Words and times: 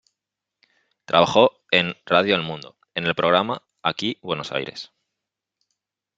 Trabajó 1.05 1.51
en 1.69 1.93
Radio 2.07 2.33
El 2.33 2.41
Mundo 2.41 2.75
en 2.95 3.05
el 3.05 3.13
programa 3.13 3.61
"Aquí... 3.83 4.17
Buenos 4.23 4.51
Aires!! 4.51 4.91